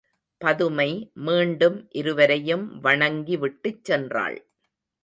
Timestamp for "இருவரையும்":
1.91-2.79